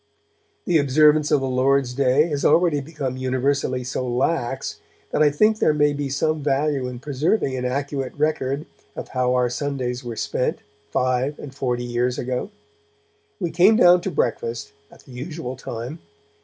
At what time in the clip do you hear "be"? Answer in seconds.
5.93-6.09